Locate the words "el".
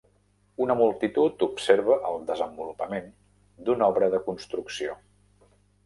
2.13-2.19